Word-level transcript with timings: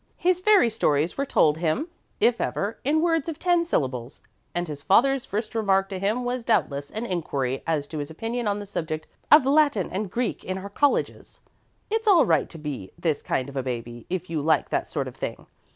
His 0.17 0.39
fairy 0.39 0.71
stories 0.71 1.15
were 1.15 1.27
told 1.27 1.59
him, 1.59 1.87
if 2.19 2.41
ever, 2.41 2.79
in 2.83 3.03
words 3.03 3.29
of 3.29 3.37
ten 3.37 3.65
syllables; 3.65 4.19
and 4.55 4.67
his 4.67 4.81
father's 4.81 5.25
first 5.25 5.53
remark 5.53 5.89
to 5.89 5.99
him 5.99 6.25
was 6.25 6.43
doubtless 6.43 6.89
an 6.89 7.05
inquiry 7.05 7.61
as 7.67 7.85
to 7.89 7.99
his 7.99 8.09
opinion 8.09 8.47
on 8.47 8.57
the 8.57 8.65
subject 8.65 9.05
of 9.31 9.45
Latin 9.45 9.91
and 9.91 10.09
Greek 10.09 10.43
in 10.43 10.57
our 10.57 10.69
colleges. 10.71 11.41
It's 11.91 12.07
all 12.07 12.25
right 12.25 12.49
to 12.49 12.57
be 12.57 12.89
this 12.97 13.21
kind 13.21 13.47
of 13.47 13.55
a 13.55 13.61
baby 13.61 14.07
if 14.09 14.27
you 14.27 14.41
like 14.41 14.69
that 14.71 14.89
sort 14.89 15.07
of 15.07 15.15
thing. 15.15 15.45